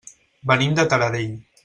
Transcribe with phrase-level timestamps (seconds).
[0.51, 1.37] Venim de Taradell.